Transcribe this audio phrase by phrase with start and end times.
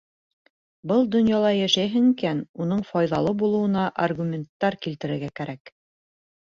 [0.91, 5.75] Был донъяла йәшәйһең икән, уның файҙалы булыуына аргументтар килтерер кәрәк.